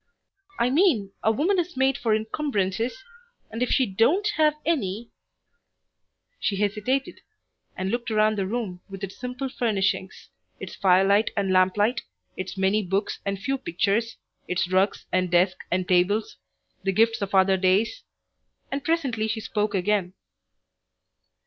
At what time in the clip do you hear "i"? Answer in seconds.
0.57-0.71